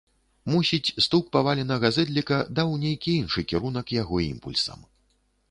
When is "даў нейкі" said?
2.61-3.15